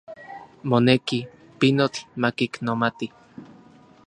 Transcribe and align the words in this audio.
Moneki, 0.69 1.19
pinotl 1.59 2.01
makiknomati. 2.21 3.07